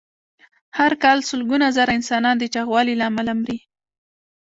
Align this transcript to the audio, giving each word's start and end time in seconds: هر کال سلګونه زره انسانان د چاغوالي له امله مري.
هر 0.77 0.91
کال 1.03 1.17
سلګونه 1.29 1.67
زره 1.77 1.91
انسانان 1.99 2.35
د 2.39 2.43
چاغوالي 2.53 2.93
له 2.97 3.05
امله 3.11 3.33
مري. 3.41 3.57